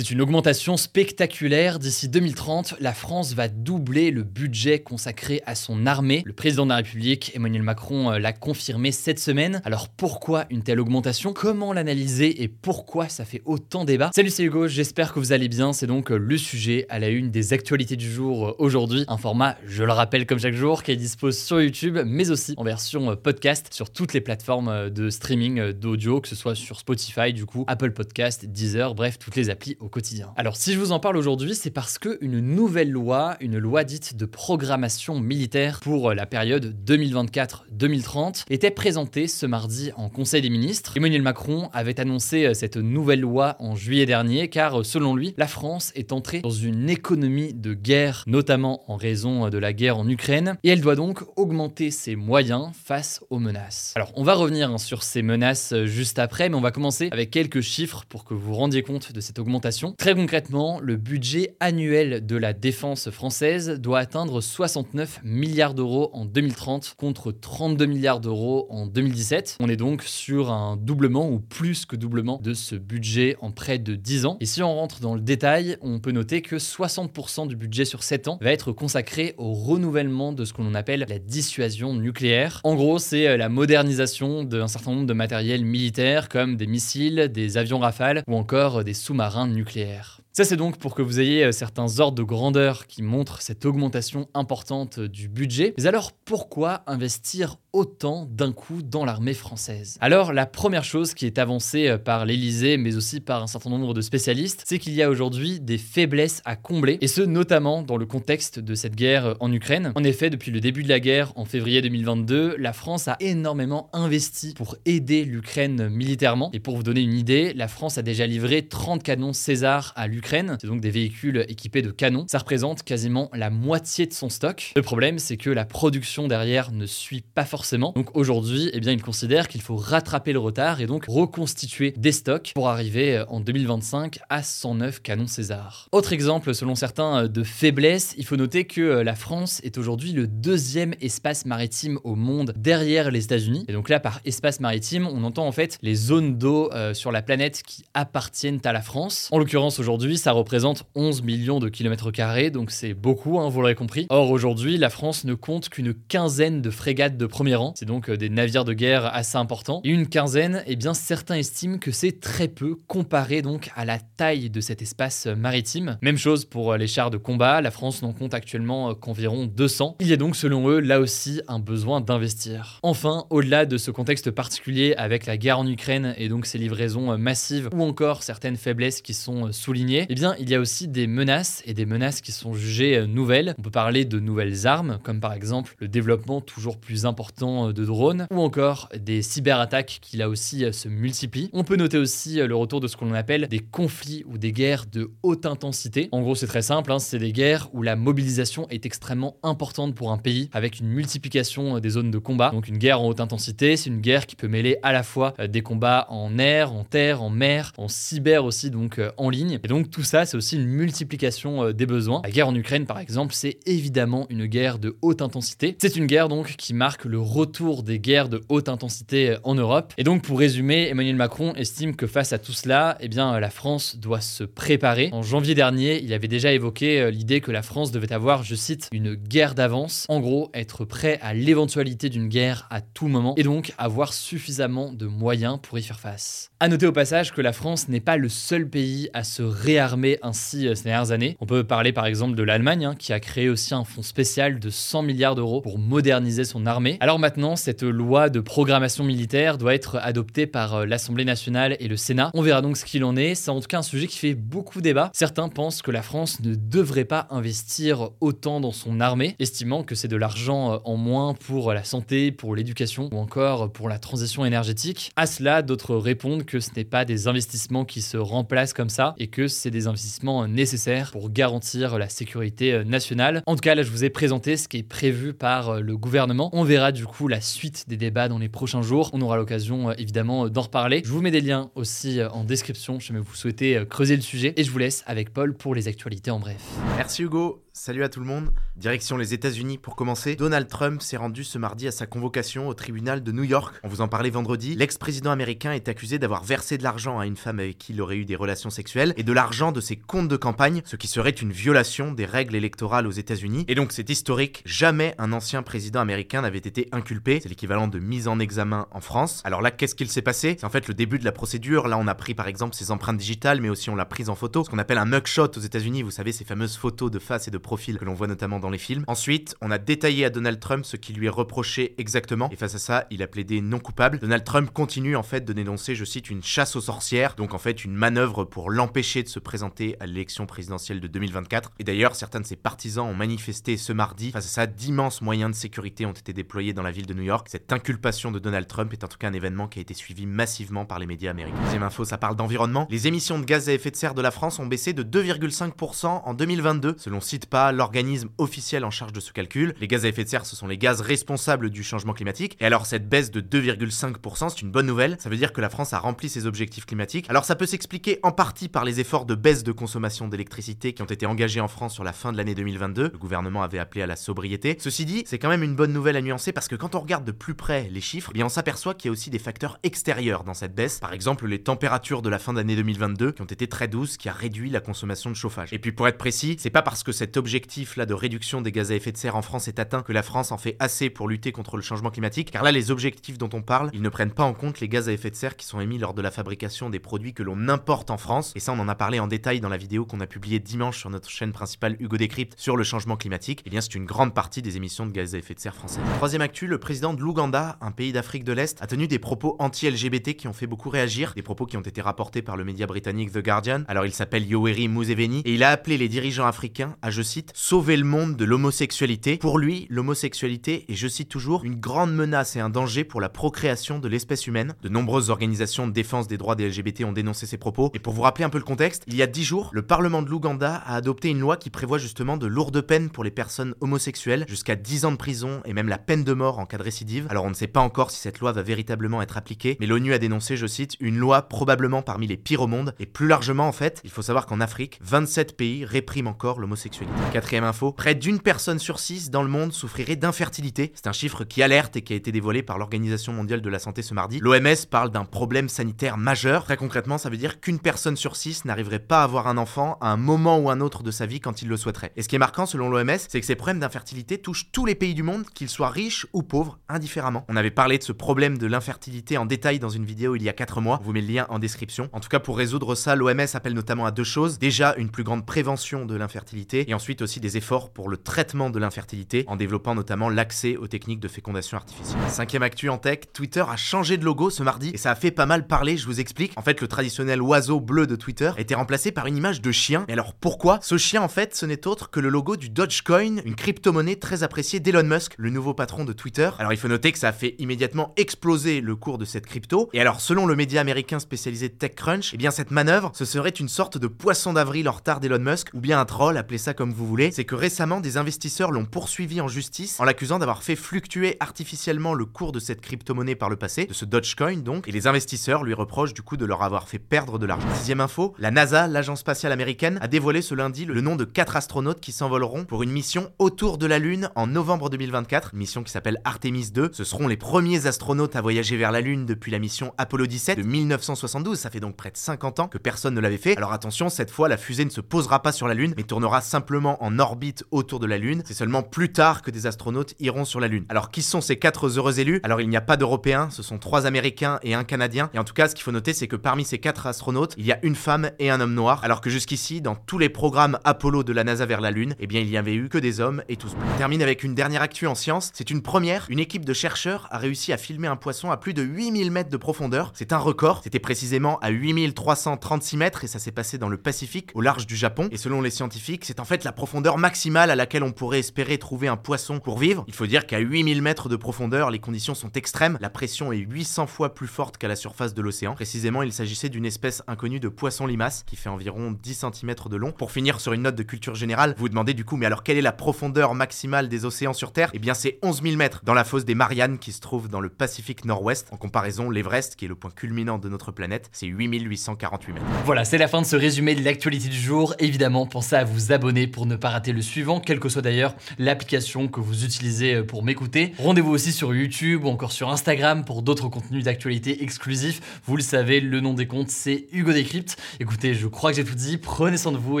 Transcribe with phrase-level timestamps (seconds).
[0.00, 1.78] C'est une augmentation spectaculaire.
[1.78, 6.22] D'ici 2030, la France va doubler le budget consacré à son armée.
[6.24, 9.60] Le président de la République, Emmanuel Macron, euh, l'a confirmé cette semaine.
[9.66, 11.34] Alors pourquoi une telle augmentation?
[11.34, 14.10] Comment l'analyser et pourquoi ça fait autant débat?
[14.14, 15.74] Salut, c'est Hugo, j'espère que vous allez bien.
[15.74, 19.04] C'est donc euh, le sujet à la une des actualités du jour euh, aujourd'hui.
[19.06, 22.54] Un format, je le rappelle comme chaque jour, qui est dispose sur YouTube, mais aussi
[22.56, 27.34] en version podcast sur toutes les plateformes de streaming d'audio, que ce soit sur Spotify,
[27.34, 29.89] du coup, Apple Podcast, Deezer, bref, toutes les applis au
[30.36, 33.84] Alors si je vous en parle aujourd'hui, c'est parce que une nouvelle loi, une loi
[33.84, 40.50] dite de programmation militaire pour la période 2024-2030 était présentée ce mardi en Conseil des
[40.50, 40.96] ministres.
[40.96, 45.92] Emmanuel Macron avait annoncé cette nouvelle loi en juillet dernier car selon lui, la France
[45.94, 50.56] est entrée dans une économie de guerre, notamment en raison de la guerre en Ukraine,
[50.62, 53.92] et elle doit donc augmenter ses moyens face aux menaces.
[53.96, 57.30] Alors on va revenir hein, sur ces menaces juste après, mais on va commencer avec
[57.30, 61.56] quelques chiffres pour que vous vous rendiez compte de cette augmentation Très concrètement, le budget
[61.60, 68.20] annuel de la défense française doit atteindre 69 milliards d'euros en 2030 contre 32 milliards
[68.20, 69.58] d'euros en 2017.
[69.60, 73.78] On est donc sur un doublement ou plus que doublement de ce budget en près
[73.78, 74.36] de 10 ans.
[74.40, 78.02] Et si on rentre dans le détail, on peut noter que 60% du budget sur
[78.02, 82.60] 7 ans va être consacré au renouvellement de ce qu'on appelle la dissuasion nucléaire.
[82.64, 87.56] En gros, c'est la modernisation d'un certain nombre de matériels militaires comme des missiles, des
[87.56, 90.20] avions rafales ou encore des sous-marins nucléaires nucléaire.
[90.32, 93.66] Ça, c'est donc pour que vous ayez euh, certains ordres de grandeur qui montrent cette
[93.66, 95.74] augmentation importante du budget.
[95.76, 99.98] Mais alors, pourquoi investir autant d'un coup dans l'armée française?
[100.00, 103.70] Alors, la première chose qui est avancée euh, par l'Élysée, mais aussi par un certain
[103.70, 107.82] nombre de spécialistes, c'est qu'il y a aujourd'hui des faiblesses à combler, et ce, notamment
[107.82, 109.90] dans le contexte de cette guerre euh, en Ukraine.
[109.96, 113.90] En effet, depuis le début de la guerre, en février 2022, la France a énormément
[113.92, 116.50] investi pour aider l'Ukraine militairement.
[116.52, 120.06] Et pour vous donner une idée, la France a déjà livré 30 canons César à
[120.06, 122.24] l'Ukraine c'est donc des véhicules équipés de canons.
[122.28, 124.72] Ça représente quasiment la moitié de son stock.
[124.76, 127.92] Le problème, c'est que la production derrière ne suit pas forcément.
[127.96, 132.12] Donc aujourd'hui, eh bien, il considère qu'il faut rattraper le retard et donc reconstituer des
[132.12, 135.88] stocks pour arriver euh, en 2025 à 109 canons César.
[135.90, 139.78] Autre exemple, selon certains, euh, de faiblesse, il faut noter que euh, la France est
[139.78, 143.64] aujourd'hui le deuxième espace maritime au monde derrière les États-Unis.
[143.66, 147.22] Et donc là, par espace maritime, on entend en fait les zones d'eau sur la
[147.22, 149.28] planète qui appartiennent à la France.
[149.32, 153.60] En l'occurrence, aujourd'hui, ça représente 11 millions de kilomètres carrés, donc c'est beaucoup, hein, vous
[153.60, 154.06] l'aurez compris.
[154.10, 158.08] Or, aujourd'hui, la France ne compte qu'une quinzaine de frégates de premier rang, c'est donc
[158.08, 159.80] euh, des navires de guerre assez importants.
[159.84, 163.98] Et une quinzaine, eh bien, certains estiment que c'est très peu comparé donc à la
[163.98, 165.98] taille de cet espace maritime.
[166.02, 169.46] Même chose pour euh, les chars de combat, la France n'en compte actuellement euh, qu'environ
[169.46, 169.96] 200.
[170.00, 172.78] Il y a donc, selon eux, là aussi un besoin d'investir.
[172.82, 177.16] Enfin, au-delà de ce contexte particulier avec la guerre en Ukraine et donc ses livraisons
[177.18, 181.06] massives ou encore certaines faiblesses qui sont soulignées, eh bien, il y a aussi des
[181.06, 183.54] menaces et des menaces qui sont jugées euh, nouvelles.
[183.58, 187.72] On peut parler de nouvelles armes, comme par exemple le développement toujours plus important euh,
[187.72, 191.50] de drones, ou encore des cyberattaques qui là aussi euh, se multiplient.
[191.52, 194.86] On peut noter aussi le retour de ce qu'on appelle des conflits ou des guerres
[194.86, 196.08] de haute intensité.
[196.12, 199.94] En gros, c'est très simple, hein, c'est des guerres où la mobilisation est extrêmement importante
[199.94, 202.50] pour un pays, avec une multiplication des zones de combat.
[202.50, 205.34] Donc une guerre en haute intensité, c'est une guerre qui peut mêler à la fois
[205.48, 209.58] des combats en air, en terre, en mer, en cyber aussi, donc en ligne.
[209.62, 212.22] Et donc tout ça, c'est aussi une multiplication euh, des besoins.
[212.24, 215.76] La guerre en Ukraine, par exemple, c'est évidemment une guerre de haute intensité.
[215.80, 219.54] C'est une guerre donc qui marque le retour des guerres de haute intensité euh, en
[219.54, 219.92] Europe.
[219.98, 223.50] Et donc, pour résumer, Emmanuel Macron estime que face à tout cela, eh bien, la
[223.50, 225.10] France doit se préparer.
[225.12, 228.54] En janvier dernier, il avait déjà évoqué euh, l'idée que la France devait avoir, je
[228.54, 230.06] cite, une guerre d'avance.
[230.08, 234.92] En gros, être prêt à l'éventualité d'une guerre à tout moment et donc avoir suffisamment
[234.92, 236.50] de moyens pour y faire face.
[236.60, 239.79] À noter au passage que la France n'est pas le seul pays à se réarmer
[239.80, 241.38] réarmer ainsi ces dernières années.
[241.40, 244.60] On peut parler par exemple de l'Allemagne, hein, qui a créé aussi un fonds spécial
[244.60, 246.98] de 100 milliards d'euros pour moderniser son armée.
[247.00, 251.96] Alors maintenant, cette loi de programmation militaire doit être adoptée par l'Assemblée nationale et le
[251.96, 252.30] Sénat.
[252.34, 253.34] On verra donc ce qu'il en est.
[253.34, 255.10] C'est en tout cas un sujet qui fait beaucoup débat.
[255.14, 259.94] Certains pensent que la France ne devrait pas investir autant dans son armée, estimant que
[259.94, 264.44] c'est de l'argent en moins pour la santé, pour l'éducation ou encore pour la transition
[264.44, 265.10] énergétique.
[265.16, 269.14] À cela, d'autres répondent que ce n'est pas des investissements qui se remplacent comme ça
[269.16, 273.42] et que c'est des investissements nécessaires pour garantir la sécurité nationale.
[273.46, 276.50] En tout cas, là, je vous ai présenté ce qui est prévu par le gouvernement.
[276.52, 279.10] On verra du coup la suite des débats dans les prochains jours.
[279.12, 281.02] On aura l'occasion évidemment d'en reparler.
[281.04, 284.64] Je vous mets des liens aussi en description si vous souhaitez creuser le sujet et
[284.64, 286.62] je vous laisse avec Paul pour les actualités en bref.
[286.96, 287.62] Merci Hugo.
[287.72, 288.50] Salut à tout le monde.
[288.76, 290.34] Direction les États-Unis pour commencer.
[290.34, 293.76] Donald Trump s'est rendu ce mardi à sa convocation au tribunal de New York.
[293.84, 294.74] On vous en parlait vendredi.
[294.74, 298.16] L'ex-président américain est accusé d'avoir versé de l'argent à une femme avec qui il aurait
[298.16, 301.52] eu des relations sexuelles et de de ses comptes de campagne, ce qui serait une
[301.52, 303.66] violation des règles électorales aux États-Unis.
[303.68, 304.62] Et donc c'est historique.
[304.64, 307.40] Jamais un ancien président américain n'avait été inculpé.
[307.42, 309.42] C'est l'équivalent de mise en examen en France.
[309.44, 310.56] Alors là, qu'est-ce qu'il s'est passé?
[310.58, 311.88] C'est en fait le début de la procédure.
[311.88, 314.34] Là, on a pris par exemple ses empreintes digitales, mais aussi on l'a prise en
[314.34, 314.64] photo.
[314.64, 316.02] Ce qu'on appelle un mugshot aux États-Unis.
[316.02, 318.70] Vous savez, ces fameuses photos de face et de profil que l'on voit notamment dans
[318.70, 319.04] les films.
[319.06, 322.74] Ensuite, on a détaillé à Donald Trump ce qui lui est reproché exactement, et face
[322.74, 324.18] à ça, il a plaidé non coupable.
[324.18, 327.58] Donald Trump continue en fait de dénoncer, je cite, une chasse aux sorcières, donc en
[327.58, 331.72] fait une manœuvre pour l'empêcher de se présenter à l'élection présidentielle de 2024.
[331.80, 334.30] Et d'ailleurs, certains de ses partisans ont manifesté ce mardi.
[334.30, 337.24] Face à ça, d'immenses moyens de sécurité ont été déployés dans la ville de New
[337.24, 337.48] York.
[337.50, 340.24] Cette inculpation de Donald Trump est en tout cas un événement qui a été suivi
[340.24, 341.58] massivement par les médias américains.
[341.64, 342.86] Deuxième info, ça parle d'environnement.
[342.90, 346.06] Les émissions de gaz à effet de serre de la France ont baissé de 2,5%
[346.06, 349.74] en 2022, selon CITPA, l'organisme officiel en charge de ce calcul.
[349.80, 352.56] Les gaz à effet de serre, ce sont les gaz responsables du changement climatique.
[352.60, 355.16] Et alors cette baisse de 2,5%, c'est une bonne nouvelle.
[355.18, 357.28] Ça veut dire que la France a rempli ses objectifs climatiques.
[357.28, 361.02] Alors ça peut s'expliquer en partie par les efforts de baisse de consommation d'électricité qui
[361.02, 363.10] ont été engagés en France sur la fin de l'année 2022.
[363.12, 364.76] Le gouvernement avait appelé à la sobriété.
[364.78, 367.24] Ceci dit, c'est quand même une bonne nouvelle à nuancer parce que quand on regarde
[367.24, 369.78] de plus près les chiffres, eh bien on s'aperçoit qu'il y a aussi des facteurs
[369.82, 370.98] extérieurs dans cette baisse.
[371.00, 374.28] Par exemple, les températures de la fin d'année 2022 qui ont été très douces, qui
[374.28, 375.72] a réduit la consommation de chauffage.
[375.72, 378.72] Et puis pour être précis, c'est pas parce que cet objectif là de réduction des
[378.72, 381.10] gaz à effet de serre en France est atteint que la France en fait assez
[381.10, 384.08] pour lutter contre le changement climatique, car là les objectifs dont on parle, ils ne
[384.08, 386.22] prennent pas en compte les gaz à effet de serre qui sont émis lors de
[386.22, 389.19] la fabrication des produits que l'on importe en France, et ça on en a parlé
[389.20, 392.54] en détail dans la vidéo qu'on a publiée dimanche sur notre chaîne principale Hugo Décrypte
[392.56, 395.38] sur le changement climatique, eh bien c'est une grande partie des émissions de gaz à
[395.38, 396.02] effet de serre françaises.
[396.16, 399.56] Troisième actu, le président de l'Ouganda, un pays d'Afrique de l'Est, a tenu des propos
[399.58, 402.86] anti-LGBT qui ont fait beaucoup réagir, des propos qui ont été rapportés par le média
[402.86, 403.82] britannique The Guardian.
[403.88, 407.52] Alors il s'appelle Yoweri Museveni, et il a appelé les dirigeants africains à, je cite,
[407.54, 409.36] sauver le monde de l'homosexualité.
[409.36, 413.28] Pour lui, l'homosexualité est, je cite toujours, une grande menace et un danger pour la
[413.28, 414.74] procréation de l'espèce humaine.
[414.82, 417.90] De nombreuses organisations de défense des droits des LGBT ont dénoncé ces propos.
[417.94, 420.22] Et pour vous rappeler un peu le contexte, il y a dix jours, le Parlement
[420.22, 423.74] de l'Ouganda a adopté une loi qui prévoit justement de lourdes peines pour les personnes
[423.80, 426.84] homosexuelles, jusqu'à 10 ans de prison et même la peine de mort en cas de
[426.84, 427.26] récidive.
[427.28, 430.12] Alors on ne sait pas encore si cette loi va véritablement être appliquée, mais l'ONU
[430.12, 432.94] a dénoncé, je cite, une loi probablement parmi les pires au monde.
[433.00, 437.20] Et plus largement en fait, il faut savoir qu'en Afrique, 27 pays répriment encore l'homosexualité.
[437.32, 440.92] Quatrième info, près d'une personne sur six dans le monde souffrirait d'infertilité.
[440.94, 443.80] C'est un chiffre qui alerte et qui a été dévoilé par l'Organisation mondiale de la
[443.80, 444.38] santé ce mardi.
[444.38, 446.64] L'OMS parle d'un problème sanitaire majeur.
[446.64, 450.10] Très concrètement, ça veut dire qu'une personne sur six n'arriverait pas avoir un enfant à
[450.12, 452.12] un moment ou un autre de sa vie quand il le souhaiterait.
[452.16, 454.94] Et ce qui est marquant selon l'OMS, c'est que ces problèmes d'infertilité touchent tous les
[454.94, 457.44] pays du monde, qu'ils soient riches ou pauvres, indifféremment.
[457.48, 460.48] On avait parlé de ce problème de l'infertilité en détail dans une vidéo il y
[460.48, 461.00] a 4 mois.
[461.02, 462.08] Vous met le lien en description.
[462.12, 464.58] En tout cas, pour résoudre ça, l'OMS appelle notamment à deux choses.
[464.58, 468.70] Déjà, une plus grande prévention de l'infertilité et ensuite aussi des efforts pour le traitement
[468.70, 472.20] de l'infertilité en développant notamment l'accès aux techniques de fécondation artificielle.
[472.28, 475.30] Cinquième actu en tech, Twitter a changé de logo ce mardi et ça a fait
[475.30, 476.52] pas mal parler, je vous explique.
[476.56, 480.04] En fait, le traditionnel oiseau bleu de Twitter a été par une image de chien.
[480.08, 483.36] Et alors pourquoi Ce chien en fait, ce n'est autre que le logo du Dogecoin,
[483.44, 486.50] une crypto-monnaie très appréciée d'Elon Musk, le nouveau patron de Twitter.
[486.58, 489.88] Alors il faut noter que ça a fait immédiatement exploser le cours de cette crypto.
[489.92, 493.68] Et alors selon le média américain spécialisé TechCrunch, eh bien cette manœuvre, ce serait une
[493.68, 496.92] sorte de poisson d'avril en retard d'Elon Musk ou bien un troll, appelez ça comme
[496.92, 497.30] vous voulez.
[497.30, 502.14] C'est que récemment des investisseurs l'ont poursuivi en justice en l'accusant d'avoir fait fluctuer artificiellement
[502.14, 505.62] le cours de cette crypto-monnaie par le passé, de ce Dogecoin donc, et les investisseurs
[505.62, 507.68] lui reprochent du coup de leur avoir fait perdre de l'argent.
[507.76, 511.56] Sixième info, la NASA, l'agence spatiale américaine, a dévoilé ce lundi le nom de quatre
[511.56, 515.82] astronautes qui s'envoleront pour une mission autour de la Lune en novembre 2024, une mission
[515.82, 516.90] qui s'appelle Artemis 2.
[516.92, 520.58] Ce seront les premiers astronautes à voyager vers la Lune depuis la mission Apollo 17
[520.58, 523.56] de 1972, ça fait donc près de 50 ans que personne ne l'avait fait.
[523.56, 526.40] Alors attention, cette fois la fusée ne se posera pas sur la Lune, mais tournera
[526.40, 528.42] simplement en orbite autour de la Lune.
[528.44, 530.84] C'est seulement plus tard que des astronautes iront sur la Lune.
[530.88, 532.40] Alors qui sont ces quatre heureux élus?
[532.42, 535.30] Alors il n'y a pas d'Européens, ce sont trois Américains et un Canadien.
[535.34, 537.66] Et en tout cas, ce qu'il faut noter, c'est que parmi ces quatre astronautes, il
[537.66, 540.28] y a une femme et un homme homme noir, alors que jusqu'ici, dans tous les
[540.28, 542.98] programmes Apollo de la NASA vers la Lune, eh bien il y avait eu que
[542.98, 543.88] des hommes et tous blancs.
[543.94, 545.50] On termine avec une dernière actu en science.
[545.54, 546.26] C'est une première.
[546.28, 549.50] Une équipe de chercheurs a réussi à filmer un poisson à plus de 8000 mètres
[549.50, 550.12] de profondeur.
[550.14, 550.80] C'est un record.
[550.84, 554.96] C'était précisément à 8336 mètres et ça s'est passé dans le Pacifique, au large du
[554.96, 555.28] Japon.
[555.32, 558.78] Et selon les scientifiques, c'est en fait la profondeur maximale à laquelle on pourrait espérer
[558.78, 560.04] trouver un poisson pour vivre.
[560.06, 562.98] Il faut dire qu'à 8000 mètres de profondeur, les conditions sont extrêmes.
[563.00, 565.74] La pression est 800 fois plus forte qu'à la surface de l'océan.
[565.74, 569.96] Précisément, il s'agissait d'une espèce inconnue de poisson limace qui fait environ 10 cm de
[569.96, 570.12] long.
[570.12, 572.62] Pour finir sur une note de culture générale, vous vous demandez du coup, mais alors
[572.62, 574.90] quelle est la profondeur maximale des océans sur Terre?
[574.92, 577.60] Eh bien, c'est 11 000 mètres dans la fosse des Mariannes qui se trouve dans
[577.60, 578.68] le Pacifique Nord-Ouest.
[578.70, 582.66] En comparaison, l'Everest, qui est le point culminant de notre planète, c'est 8848 mètres.
[582.84, 584.94] Voilà, c'est la fin de ce résumé de l'actualité du jour.
[584.98, 588.34] Évidemment, pensez à vous abonner pour ne pas rater le suivant, quelle que soit d'ailleurs
[588.58, 590.92] l'application que vous utilisez euh, pour m'écouter.
[590.98, 595.40] Rendez-vous aussi sur YouTube ou encore sur Instagram pour d'autres contenus d'actualité exclusifs.
[595.46, 597.76] Vous le savez, le nom des comptes, c'est Hugo Décrypte.
[598.00, 599.18] Écoutez, je crois que j'ai tout dit.
[599.18, 600.00] Prenez soin de vous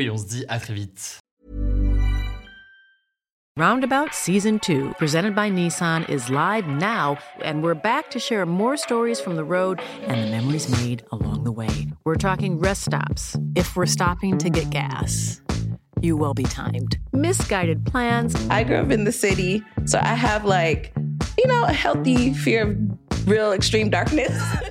[0.00, 1.20] et on se dit à très vite.
[3.56, 8.76] Roundabout Season 2, presented by Nissan, is live now, and we're back to share more
[8.76, 11.88] stories from the road and the memories made along the way.
[12.04, 15.42] We're talking rest stops, if we're stopping to get gas.
[16.00, 16.98] You will be timed.
[17.12, 18.34] Misguided plans.
[18.48, 20.94] I grew up in the city, so I have like,
[21.36, 24.32] you know, a healthy fear of real extreme darkness.